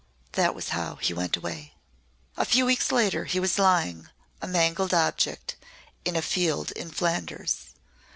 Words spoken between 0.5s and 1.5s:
was how he went